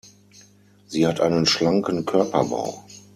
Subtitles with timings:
[0.87, 2.83] Sie hat einen schlanken Körperbau.